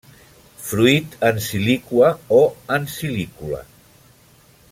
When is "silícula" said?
2.95-3.61